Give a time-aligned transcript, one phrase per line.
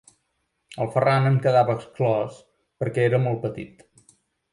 [0.85, 2.39] El Ferran en quedava exclòs
[2.85, 3.85] perquè era molt petit.